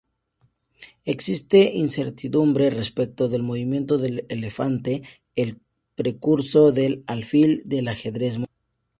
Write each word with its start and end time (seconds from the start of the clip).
Existe 1.05 1.75
incertidumbre 1.75 2.71
respecto 2.71 3.29
del 3.29 3.43
movimiento 3.43 3.99
del 3.99 4.25
"elefante", 4.29 5.03
el 5.35 5.61
precursor 5.93 6.73
del 6.73 7.03
alfil 7.05 7.61
del 7.65 7.87
ajedrez 7.87 8.39
moderno. 8.39 8.55